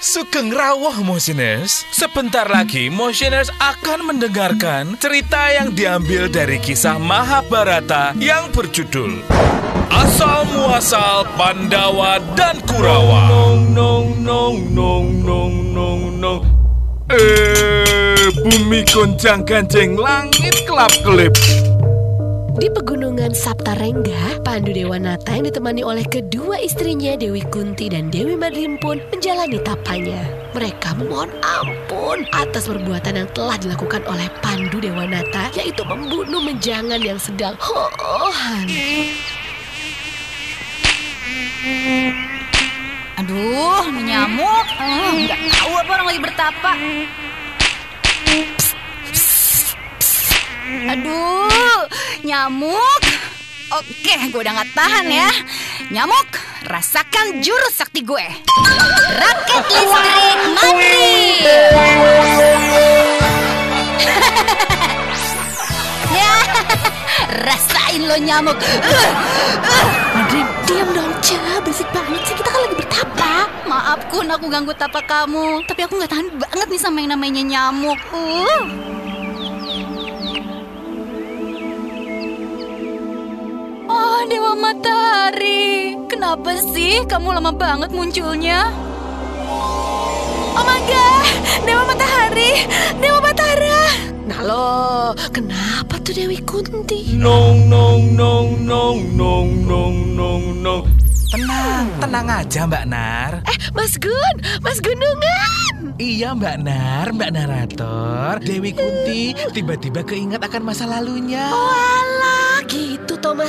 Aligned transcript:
Sugeng 0.00 0.48
rawuh 0.48 1.04
Motioners. 1.04 1.84
Sebentar 1.92 2.48
lagi 2.48 2.88
Motioners 2.88 3.52
akan 3.60 4.08
mendengarkan 4.08 4.96
cerita 4.96 5.52
yang 5.52 5.76
diambil 5.76 6.24
dari 6.32 6.56
kisah 6.56 6.96
Mahabharata 6.96 8.16
yang 8.16 8.48
berjudul 8.48 9.20
Asal 9.92 10.48
Muasal 10.56 11.28
Pandawa 11.36 12.16
dan 12.32 12.64
Kurawa. 12.64 13.28
Nong 13.28 13.76
nong 13.76 14.08
nong 14.24 14.58
nong 14.72 15.08
nong 15.20 15.54
nong 15.76 16.02
nong. 16.16 16.42
Eh, 17.12 18.32
bumi 18.40 18.80
goncang 18.88 19.44
ganjeng 19.44 20.00
langit 20.00 20.64
kelap 20.64 20.96
kelip. 21.04 21.36
Di 22.58 22.66
pegunungan 22.66 23.30
Saptarengga, 23.30 24.42
Pandu 24.42 24.74
Dewanata 24.74 25.30
yang 25.30 25.46
ditemani 25.46 25.86
oleh 25.86 26.02
kedua 26.02 26.58
istrinya 26.58 27.14
Dewi 27.14 27.46
Kunti 27.46 27.86
dan 27.86 28.10
Dewi 28.10 28.34
Madrim 28.34 28.74
pun 28.82 28.98
menjalani 29.14 29.62
tapanya. 29.62 30.18
Mereka 30.50 30.98
memohon 30.98 31.30
ampun 31.46 32.26
atas 32.34 32.66
perbuatan 32.66 33.22
yang 33.22 33.30
telah 33.30 33.54
dilakukan 33.54 34.02
oleh 34.10 34.26
Pandu 34.42 34.82
Dewanata, 34.82 35.54
yaitu 35.54 35.86
membunuh 35.86 36.42
menjangan 36.42 36.98
yang 36.98 37.20
sedang 37.22 37.54
hohan. 37.62 38.66
Aduh, 43.22 43.84
nyamuk. 43.94 44.66
Eh, 44.80 45.28
Nggak 45.28 45.40
tahu 45.54 45.72
apa 45.76 45.90
orang 45.94 46.06
lagi 46.10 46.20
bertapa. 46.24 46.72
Aduh, 50.70 51.82
nyamuk. 52.22 53.02
Oke, 53.70 54.14
gue 54.30 54.38
udah 54.38 54.54
nggak 54.54 54.70
tahan 54.70 55.06
ya. 55.10 55.26
Nyamuk, 55.90 56.30
rasakan 56.70 57.42
jurus 57.42 57.74
sakti 57.74 58.06
gue. 58.06 58.22
Raket 59.18 59.64
listrik 59.66 60.38
mandiri. 60.54 61.42
ya, 66.18 66.34
rasain 67.46 68.02
lo 68.06 68.16
nyamuk. 68.18 68.58
Uh, 68.58 69.10
Madrim, 70.14 70.46
diam 70.70 70.88
dong, 70.94 71.12
Ca. 71.18 71.38
Berisik 71.66 71.90
banget 71.90 72.22
sih, 72.30 72.34
kita 72.38 72.50
kan 72.50 72.60
lagi 72.62 72.76
bertapa. 72.78 73.32
Maaf 73.66 74.06
Kun, 74.10 74.30
aku 74.30 74.46
ganggu 74.46 74.74
tapak 74.74 75.06
kamu. 75.06 75.66
Tapi 75.66 75.80
aku 75.86 75.98
nggak 75.98 76.12
tahan 76.14 76.28
banget 76.38 76.68
nih 76.70 76.82
sama 76.82 77.02
yang 77.02 77.18
namanya 77.18 77.42
nyamuk. 77.42 77.98
Uh. 78.14 78.89
Matahari. 84.70 85.98
Kenapa 86.06 86.54
sih 86.70 87.02
kamu 87.10 87.34
lama 87.34 87.50
banget 87.50 87.90
munculnya? 87.90 88.70
Oh 90.54 90.62
my 90.62 90.78
god, 90.86 91.26
Dewa 91.66 91.82
Matahari, 91.90 92.70
Dewa 93.02 93.18
Batara. 93.18 93.82
Nah 94.30 94.40
lo, 94.46 94.70
kenapa 95.34 95.98
tuh 96.06 96.14
Dewi 96.14 96.38
Kunti? 96.46 97.18
Nong 97.18 97.66
nong 97.66 98.14
nong 98.14 98.62
nong 98.62 98.98
nong 99.18 99.48
nong 99.66 99.96
nong 100.14 100.44
nong. 100.62 100.82
Tenang, 101.34 101.86
tenang 101.98 102.26
aja 102.30 102.60
Mbak 102.70 102.84
Nar. 102.86 103.32
Eh, 103.50 103.58
Mas 103.74 103.98
Gun, 103.98 104.34
Mas 104.62 104.78
Gunungan. 104.78 105.98
Iya 105.98 106.30
Mbak 106.38 106.56
Nar, 106.62 107.10
Mbak 107.10 107.30
Narator. 107.34 108.38
Dewi 108.38 108.70
Kunti 108.70 109.34
tiba-tiba 109.50 110.06
keinget 110.06 110.38
akan 110.38 110.62
masa 110.62 110.86
lalunya. 110.86 111.50
Oh 111.50 111.79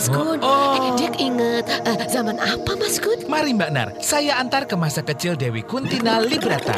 Mas 0.02 0.09
Gun. 0.09 0.41
oh. 0.41 0.73
Eh, 0.81 0.91
dia 0.97 1.13
inget 1.21 1.69
eh, 1.85 2.09
zaman 2.09 2.33
apa 2.41 2.73
Mas 2.73 2.97
Gun? 2.97 3.21
Mari 3.30 3.53
Mbak 3.53 3.69
Nar, 3.69 3.94
saya 4.02 4.41
antar 4.41 4.66
ke 4.66 4.73
masa 4.73 5.05
kecil 5.05 5.38
Dewi 5.38 5.61
Kuntina 5.61 6.17
Librata. 6.17 6.73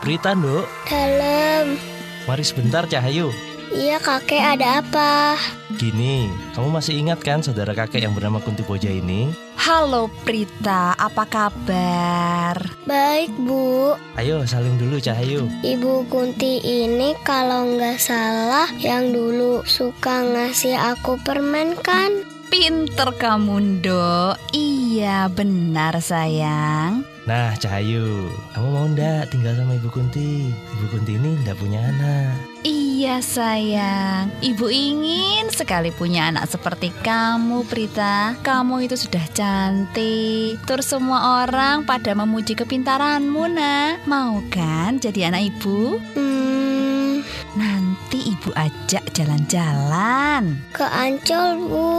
Rita, 0.00 0.32
Nduk. 0.32 0.64
Dalam. 0.88 1.76
Mari 2.24 2.44
sebentar, 2.48 2.88
Cahayu. 2.88 3.28
Iya 3.68 4.00
kakek 4.00 4.40
ada 4.56 4.80
apa? 4.80 5.36
Gini, 5.76 6.32
kamu 6.56 6.80
masih 6.80 6.96
ingat 6.96 7.20
kan 7.20 7.44
saudara 7.44 7.76
kakek 7.76 8.00
yang 8.00 8.16
bernama 8.16 8.40
Kunti 8.40 8.64
Boja 8.64 8.88
ini? 8.88 9.28
Halo 9.60 10.08
Prita, 10.24 10.96
apa 10.96 11.28
kabar? 11.28 12.56
Baik 12.88 13.28
bu, 13.36 13.92
Ayo 14.16 14.40
salim 14.48 14.80
dulu, 14.80 14.96
Cahayu. 14.96 15.52
Ibu 15.60 16.08
Kunti 16.08 16.64
ini 16.64 17.12
kalau 17.28 17.76
nggak 17.76 18.00
salah 18.00 18.72
yang 18.80 19.12
dulu 19.12 19.60
suka 19.68 20.24
ngasih 20.24 20.72
aku 20.72 21.20
permen 21.20 21.76
kan? 21.84 22.24
Pinter 22.48 23.12
kamu, 23.20 23.84
Ndok. 23.84 24.56
Iya, 24.56 25.28
benar 25.28 26.00
sayang. 26.00 27.04
Nah, 27.28 27.52
Cahayu, 27.60 28.32
kamu 28.56 28.68
mau 28.72 28.88
ndak 28.88 29.28
tinggal 29.28 29.52
sama 29.52 29.76
Ibu 29.76 29.92
Kunti? 29.92 30.48
Ibu 30.48 30.84
Kunti 30.88 31.20
ini 31.20 31.36
ndak 31.44 31.60
punya 31.60 31.84
anak. 31.84 32.32
Iya 32.64 32.77
sayang, 33.06 34.26
ibu 34.42 34.66
ingin 34.66 35.46
sekali 35.54 35.94
punya 35.94 36.34
anak 36.34 36.50
seperti 36.50 36.90
kamu 37.06 37.62
Prita. 37.62 38.34
Kamu 38.42 38.82
itu 38.82 38.98
sudah 38.98 39.22
cantik. 39.30 40.58
Terus 40.66 40.90
semua 40.90 41.46
orang 41.46 41.86
pada 41.86 42.10
memuji 42.18 42.58
kepintaranmu 42.58 43.44
nak. 43.54 44.02
Mau 44.10 44.42
kan 44.50 44.98
jadi 44.98 45.30
anak 45.30 45.54
ibu? 45.54 46.02
Hmm, 46.18 47.22
Nanti 47.54 48.34
ibu 48.34 48.50
ajak 48.50 49.14
jalan-jalan. 49.14 50.58
Ke 50.74 50.82
Ancol 50.82 51.48
bu, 51.70 51.90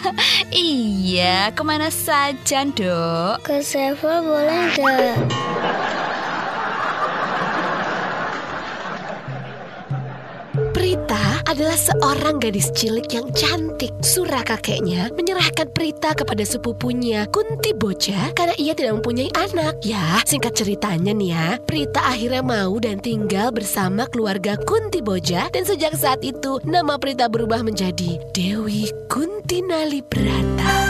Iya, 0.52 1.56
ke 1.56 1.62
mana 1.64 1.88
saja 1.88 2.68
dok? 2.68 3.40
ke 3.40 3.64
Sevel 3.64 4.20
boleh 4.20 4.76
nggak? 4.76 5.16
Adalah 11.48 11.76
seorang 11.76 12.40
gadis 12.40 12.68
cilik 12.72 13.08
yang 13.12 13.28
cantik. 13.32 13.92
Surah 14.04 14.44
kakeknya 14.44 15.12
menyerahkan 15.16 15.68
Prita 15.72 16.12
kepada 16.12 16.44
sepupunya 16.44 17.26
Kunti 17.32 17.72
Boja 17.76 18.32
karena 18.32 18.54
ia 18.60 18.72
tidak 18.76 19.00
mempunyai 19.00 19.30
anak. 19.36 19.80
Ya, 19.84 20.20
singkat 20.24 20.56
ceritanya 20.56 21.12
nih 21.16 21.30
ya, 21.32 21.48
Prita 21.64 22.04
akhirnya 22.04 22.44
mau 22.44 22.76
dan 22.80 23.00
tinggal 23.00 23.50
bersama 23.52 24.04
keluarga 24.08 24.56
Kunti 24.64 25.00
Boja 25.00 25.48
dan 25.52 25.64
sejak 25.64 25.96
saat 25.96 26.20
itu 26.20 26.60
nama 26.64 27.00
Prita 27.00 27.28
berubah 27.28 27.64
menjadi 27.64 28.20
Dewi 28.32 28.88
Kuntinali 29.08 30.04
Brata. 30.04 30.83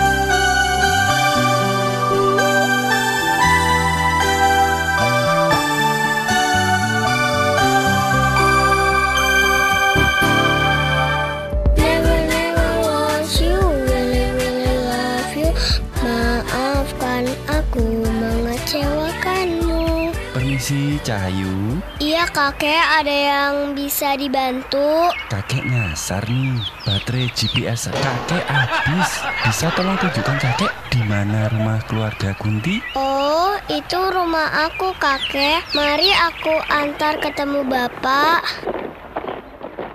Permisi, 20.35 20.99
Cahayu. 21.07 21.79
Iya 22.03 22.27
kakek, 22.27 22.83
ada 22.99 23.15
yang 23.15 23.55
bisa 23.79 24.19
dibantu? 24.19 25.07
Kakek 25.31 25.63
nyasar 25.63 26.27
nih. 26.27 26.59
Baterai 26.83 27.31
GPS 27.31 27.95
kakek 27.95 28.43
habis. 28.51 29.23
Bisa 29.47 29.71
tolong 29.79 29.95
tunjukkan 29.95 30.35
kakek 30.43 30.75
di 30.91 31.07
mana 31.07 31.47
rumah 31.55 31.79
keluarga 31.87 32.35
Kunti? 32.35 32.83
Oh, 32.99 33.55
itu 33.71 33.95
rumah 34.11 34.67
aku 34.67 34.91
kakek. 34.99 35.63
Mari 35.71 36.11
aku 36.11 36.55
antar 36.67 37.15
ketemu 37.23 37.63
bapak. 37.71 38.43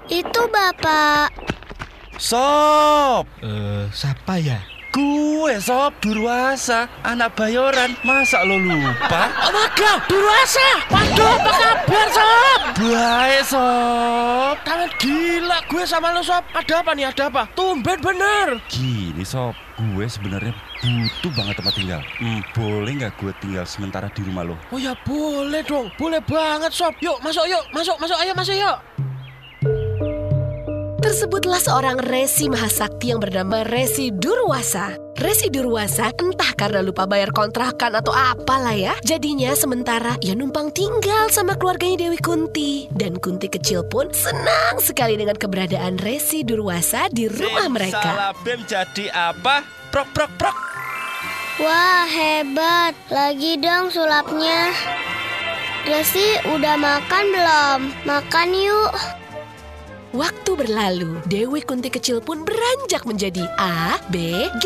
Itu 0.07 0.47
bapak. 0.47 1.35
Sob, 2.15 3.27
Eh, 3.43 3.91
siapa 3.91 4.39
ya? 4.39 4.59
Gue 4.89 5.53
Sob 5.61 5.93
Durwasa, 6.01 6.89
anak 7.05 7.37
bayoran. 7.37 7.93
Masa 8.01 8.41
lo 8.45 8.57
lupa? 8.57 9.29
Waduh, 9.49 9.97
Durwasa. 10.09 10.69
Waduh, 10.89 11.37
apa 11.37 11.51
kabar, 11.53 12.07
Sob? 12.13 12.59
Baik, 12.79 13.43
Sob. 13.45 14.55
Kangen 14.65 14.89
gila 14.97 15.57
gue 15.69 15.83
sama 15.85 16.13
lo, 16.13 16.21
Sob. 16.25 16.43
Ada 16.53 16.81
apa 16.81 16.91
nih? 16.97 17.05
Ada 17.09 17.29
apa? 17.29 17.43
Tumben 17.53 17.97
bener. 18.01 18.61
Gini, 18.69 19.21
Sob. 19.25 19.53
Gue 19.79 20.11
sebenarnya 20.11 20.51
butuh 20.83 21.31
banget 21.39 21.55
tempat 21.55 21.73
tinggal. 21.79 22.01
Hmm, 22.19 22.43
boleh 22.51 22.99
nggak 22.99 23.15
gue 23.15 23.31
tinggal 23.39 23.63
sementara 23.63 24.11
di 24.11 24.27
rumah 24.27 24.43
lo? 24.43 24.59
Oh 24.75 24.79
ya 24.79 24.91
boleh 25.07 25.63
dong, 25.63 25.87
boleh 25.95 26.19
banget 26.19 26.75
sob. 26.75 26.91
Yuk 26.99 27.23
masuk 27.23 27.47
yuk, 27.47 27.63
masuk 27.71 27.95
masuk 27.95 28.19
ayo 28.19 28.35
masuk 28.35 28.59
yuk. 28.59 28.75
Tersebutlah 31.09 31.57
seorang 31.57 31.97
Resi 32.05 32.53
Mahasakti 32.53 33.09
yang 33.09 33.17
bernama 33.17 33.65
Resi 33.65 34.13
Durwasa. 34.13 34.93
Resi 35.17 35.49
Durwasa 35.49 36.13
entah 36.13 36.53
karena 36.53 36.85
lupa 36.85 37.09
bayar 37.09 37.33
kontrakan 37.33 37.97
atau 37.97 38.13
apalah 38.13 38.77
ya. 38.77 38.93
Jadinya 39.01 39.49
sementara 39.57 40.21
ia 40.21 40.37
numpang 40.37 40.69
tinggal 40.69 41.33
sama 41.33 41.57
keluarganya 41.57 42.05
Dewi 42.05 42.21
Kunti. 42.21 42.85
Dan 42.93 43.17
Kunti 43.17 43.49
kecil 43.49 43.89
pun 43.89 44.13
senang 44.13 44.77
sekali 44.77 45.17
dengan 45.17 45.33
keberadaan 45.33 45.97
Resi 45.97 46.45
Durwasa 46.45 47.09
di 47.09 47.25
rumah 47.25 47.65
mereka. 47.73 48.05
Salah 48.05 48.33
bem 48.45 48.61
jadi 48.69 49.09
apa? 49.09 49.65
Prok 49.89 50.13
prok 50.13 50.29
prok. 50.37 50.57
Wah, 51.57 52.05
hebat. 52.05 52.93
Lagi 53.09 53.57
dong 53.57 53.89
sulapnya. 53.89 54.77
Resi, 55.89 56.37
udah 56.53 56.77
makan 56.77 57.23
belum? 57.33 57.79
Makan 58.05 58.49
yuk. 58.53 59.18
Waktu 60.09 60.57
berlalu, 60.57 61.21
Dewi 61.29 61.61
Kunti 61.61 61.93
kecil 61.93 62.17
pun 62.17 62.41
beranjak 62.41 63.05
menjadi 63.05 63.45
A, 63.61 64.01
B, 64.09 64.49
G. 64.57 64.65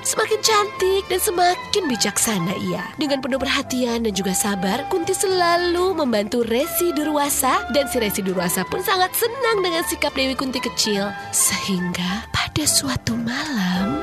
Semakin 0.00 0.40
cantik 0.40 1.04
dan 1.12 1.20
semakin 1.20 1.84
bijaksana 1.84 2.56
ia. 2.64 2.80
Dengan 2.96 3.20
penuh 3.20 3.36
perhatian 3.36 4.08
dan 4.08 4.12
juga 4.16 4.32
sabar, 4.32 4.88
Kunti 4.88 5.12
selalu 5.12 5.92
membantu 5.92 6.40
Resi 6.48 6.96
Durwasa 6.96 7.68
dan 7.76 7.92
si 7.92 8.00
Resi 8.00 8.24
Durwasa 8.24 8.64
pun 8.64 8.80
sangat 8.80 9.12
senang 9.12 9.60
dengan 9.60 9.84
sikap 9.84 10.16
Dewi 10.16 10.32
Kunti 10.32 10.64
kecil. 10.64 11.12
Sehingga 11.28 12.24
pada 12.32 12.64
suatu 12.64 13.12
malam, 13.12 14.00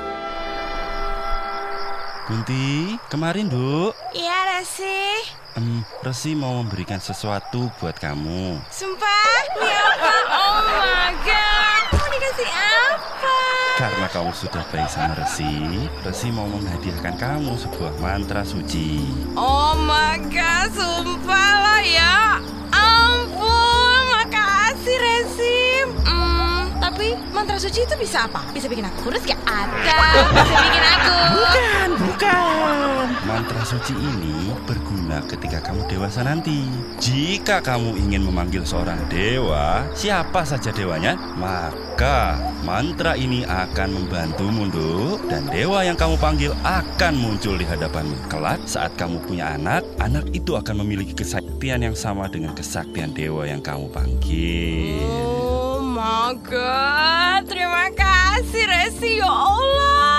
Kunti, 2.29 2.93
kemarin, 3.09 3.49
Duk. 3.49 3.97
Iya, 4.13 4.37
Resi. 4.53 5.01
Em, 5.57 5.81
Resi 6.05 6.37
mau 6.37 6.61
memberikan 6.61 7.01
sesuatu 7.01 7.73
buat 7.81 7.97
kamu. 7.97 8.61
Sumpah, 8.69 9.33
ini 9.57 9.65
apa? 9.65 10.13
Oh 10.29 10.61
my 10.61 11.09
god. 11.25 11.81
Mau 11.89 12.05
dikasih 12.05 12.49
apa? 12.53 13.37
Karena 13.81 14.05
kamu 14.13 14.29
sudah 14.37 14.61
baik 14.69 14.85
sama 14.93 15.17
Resi, 15.17 15.89
Resi 16.05 16.29
mau 16.29 16.45
menghadiahkan 16.45 17.17
kamu 17.17 17.57
sebuah 17.57 17.97
mantra 17.97 18.45
suci. 18.45 19.01
Oh 19.33 19.73
my 19.73 20.21
god, 20.29 20.69
sumpah 20.69 21.51
lah 21.65 21.81
ya. 21.81 22.37
Ampun, 22.69 24.01
makasih 24.05 25.01
Resi. 25.01 25.81
Hmm, 26.05 26.77
tapi 26.77 27.17
mantra 27.33 27.57
suci 27.57 27.89
itu 27.89 27.95
bisa 27.97 28.29
apa? 28.29 28.45
Bisa 28.53 28.69
bikin 28.69 28.85
aku 28.85 29.09
kurus 29.09 29.25
gak? 29.25 29.41
Ada, 29.49 29.97
suci 33.69 33.93
ini 33.93 34.49
berguna 34.65 35.21
ketika 35.29 35.61
kamu 35.61 35.85
dewasa 35.85 36.25
nanti. 36.25 36.65
Jika 36.97 37.61
kamu 37.61 38.01
ingin 38.01 38.25
memanggil 38.25 38.65
seorang 38.65 38.97
dewa, 39.13 39.85
siapa 39.93 40.41
saja 40.41 40.73
dewanya, 40.73 41.13
maka 41.37 42.41
mantra 42.65 43.13
ini 43.13 43.45
akan 43.45 43.93
membantumu, 43.93 44.65
Nduk. 44.73 45.29
Dan 45.29 45.53
dewa 45.53 45.85
yang 45.85 45.93
kamu 45.93 46.17
panggil 46.17 46.49
akan 46.65 47.13
muncul 47.13 47.61
di 47.61 47.65
hadapanmu. 47.69 48.25
Kelak 48.25 48.65
saat 48.65 48.97
kamu 48.97 49.21
punya 49.21 49.53
anak, 49.53 49.85
anak 50.01 50.25
itu 50.33 50.57
akan 50.57 50.81
memiliki 50.81 51.13
kesaktian 51.13 51.85
yang 51.85 51.93
sama 51.93 52.25
dengan 52.25 52.57
kesaktian 52.57 53.13
dewa 53.13 53.45
yang 53.45 53.61
kamu 53.61 53.85
panggil. 53.93 54.97
Oh 55.45 55.77
my 55.77 56.33
god, 56.41 57.45
terima 57.45 57.93
kasih 57.93 58.65
Resi 58.65 59.21
ya 59.21 59.29
Allah. 59.29 60.18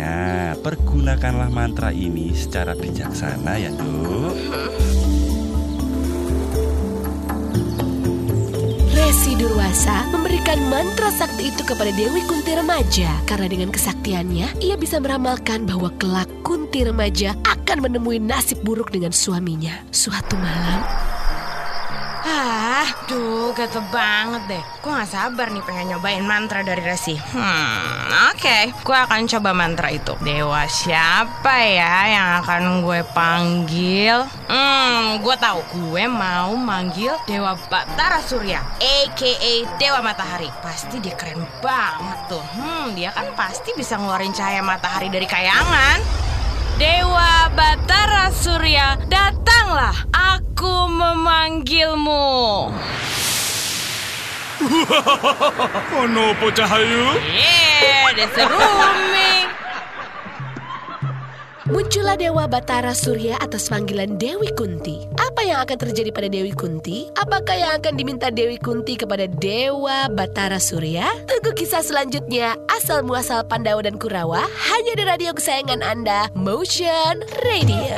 Ingat, 0.00 0.64
pergunakanlah 0.64 1.52
mantra 1.52 1.92
ini 1.92 2.32
secara 2.32 2.72
bijaksana 2.72 3.60
ya, 3.60 3.68
Nduk. 3.68 4.32
Resi 8.96 9.36
Durwasa 9.36 10.08
memberikan 10.08 10.56
mantra 10.72 11.12
sakti 11.12 11.52
itu 11.52 11.60
kepada 11.68 11.92
Dewi 11.92 12.24
Kunti 12.24 12.56
remaja 12.56 13.12
karena 13.28 13.44
dengan 13.44 13.68
kesaktiannya 13.68 14.64
ia 14.64 14.80
bisa 14.80 14.96
meramalkan 14.96 15.68
bahwa 15.68 15.92
kelak 16.00 16.32
Kunti 16.40 16.80
remaja 16.80 17.36
akan 17.44 17.84
menemui 17.84 18.16
nasib 18.16 18.64
buruk 18.64 18.88
dengan 18.88 19.12
suaminya. 19.12 19.84
Suatu 19.92 20.32
malam, 20.40 20.80
Ah, 22.30 22.86
duh, 23.10 23.50
gatel 23.50 23.82
banget 23.90 24.42
deh. 24.46 24.62
Gue 24.86 24.94
gak 24.94 25.10
sabar 25.10 25.50
nih 25.50 25.66
pengen 25.66 25.90
nyobain 25.90 26.22
mantra 26.22 26.62
dari 26.62 26.78
Resi. 26.78 27.18
Hmm, 27.18 28.30
oke. 28.30 28.70
Gue 28.86 28.94
akan 28.94 29.26
coba 29.26 29.50
mantra 29.50 29.90
itu. 29.90 30.14
Dewa 30.22 30.62
siapa 30.70 31.58
ya 31.66 32.06
yang 32.06 32.28
akan 32.38 32.86
gue 32.86 33.02
panggil? 33.10 34.30
Hmm, 34.46 35.18
gue 35.18 35.36
tahu. 35.42 35.58
Gue 35.74 36.06
mau 36.06 36.54
manggil 36.54 37.10
Dewa 37.26 37.58
Batara 37.66 38.22
Surya, 38.22 38.62
a.k.a. 38.78 39.54
Dewa 39.82 39.98
Matahari. 39.98 40.46
Pasti 40.62 41.02
dia 41.02 41.18
keren 41.18 41.42
banget 41.58 42.18
tuh. 42.30 42.44
Hmm, 42.54 42.94
dia 42.94 43.10
kan 43.10 43.26
pasti 43.34 43.74
bisa 43.74 43.98
ngeluarin 43.98 44.30
cahaya 44.30 44.62
matahari 44.62 45.10
dari 45.10 45.26
kayangan. 45.26 45.98
Dewa 46.78 47.50
Batara 47.52 48.30
Surya, 48.30 48.96
datanglah. 49.10 49.92
Aku 50.60 50.92
memanggilmu. 50.92 52.28
Ono 56.04 56.24
apa 56.36 56.46
cahayu? 56.52 57.16
Yeah, 57.32 58.12
that's 58.12 58.36
rooming. 58.36 59.48
muncullah 61.72 62.20
Dewa 62.20 62.44
Batara 62.44 62.92
Surya 62.92 63.40
atas 63.40 63.72
panggilan 63.72 64.20
Dewi 64.20 64.52
Kunti. 64.52 65.08
Apa 65.16 65.48
yang 65.48 65.64
akan 65.64 65.80
terjadi 65.80 66.12
pada 66.12 66.28
Dewi 66.28 66.52
Kunti? 66.52 67.08
Apakah 67.16 67.56
yang 67.56 67.72
akan 67.80 67.96
diminta 67.96 68.28
Dewi 68.28 68.60
Kunti 68.60 69.00
kepada 69.00 69.24
Dewa 69.32 70.12
Batara 70.12 70.60
Surya? 70.60 71.08
Tunggu 71.24 71.56
kisah 71.56 71.80
selanjutnya. 71.80 72.52
Asal 72.68 73.00
muasal 73.00 73.48
Pandawa 73.48 73.80
dan 73.80 73.96
Kurawa 73.96 74.44
hanya 74.44 74.92
di 74.92 75.08
radio 75.08 75.32
kesayangan 75.32 75.80
Anda, 75.80 76.28
Motion 76.36 77.24
Radio. 77.48 77.96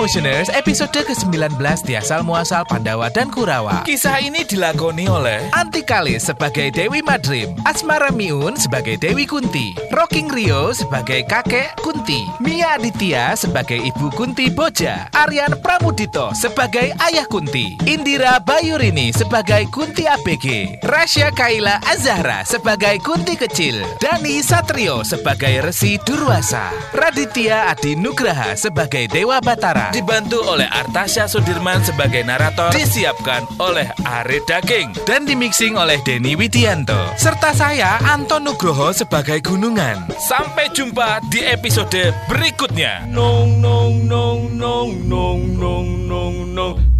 Itulah 0.00 0.16
Motioners 0.16 0.48
episode 0.56 0.96
ke-19 0.96 1.60
di 1.84 1.92
asal 1.92 2.24
muasal 2.24 2.64
Pandawa 2.64 3.12
dan 3.12 3.28
Kurawa. 3.28 3.84
Kisah 3.84 4.16
ini 4.24 4.48
dilakoni 4.48 5.04
oleh 5.04 5.52
Antikalis 5.52 6.24
sebagai 6.24 6.72
Dewi 6.72 7.04
Madrim, 7.04 7.52
Asmara 7.68 8.08
Miun 8.08 8.56
sebagai 8.56 8.96
Dewi 8.96 9.28
Kunti, 9.28 9.76
Rocking 9.92 10.32
Rio 10.32 10.72
sebagai 10.72 11.28
kakek 11.28 11.76
Kunti, 11.84 12.24
Mia 12.40 12.80
Aditya 12.80 13.36
sebagai 13.36 13.76
ibu 13.76 14.08
Kunti 14.16 14.48
Boja, 14.48 15.12
Aryan 15.12 15.60
Pramudito 15.60 16.32
sebagai 16.32 16.96
ayah 16.96 17.28
Kunti, 17.28 17.76
Indira 17.84 18.40
Bayurini 18.40 19.12
sebagai 19.12 19.68
Kunti 19.68 20.08
ABG, 20.08 20.80
Rasya 20.80 21.28
Kaila 21.36 21.76
Azahra 21.84 22.40
sebagai 22.48 22.96
Kunti 23.04 23.36
Kecil, 23.36 23.84
Dani 24.00 24.40
Satrio 24.40 25.04
sebagai 25.04 25.60
Resi 25.60 26.00
Durwasa, 26.00 26.72
Raditya 26.96 27.68
Adi 27.68 28.00
Nugraha 28.00 28.56
sebagai 28.56 29.04
Dewa 29.04 29.44
Batara, 29.44 29.89
dibantu 29.90 30.38
oleh 30.46 30.66
Artasya 30.66 31.26
Sudirman 31.26 31.82
sebagai 31.82 32.22
narator, 32.22 32.70
disiapkan 32.70 33.46
oleh 33.58 33.90
Are 34.06 34.38
Daging, 34.46 34.94
dan 35.04 35.26
dimixing 35.26 35.74
oleh 35.74 35.98
Denny 36.06 36.38
Widianto, 36.38 37.10
serta 37.18 37.50
saya 37.50 37.98
Anton 38.06 38.46
Nugroho 38.46 38.94
sebagai 38.94 39.42
Gunungan. 39.42 40.10
Sampai 40.16 40.70
jumpa 40.70 41.18
di 41.28 41.42
episode 41.42 42.14
berikutnya. 42.30 43.06
Nong 43.10 43.58
nong 43.58 44.06
nong 44.06 44.40
nong 44.54 44.90
nong 45.10 45.40
nong 45.58 45.88
nong 46.06 46.36
nong 46.54 46.99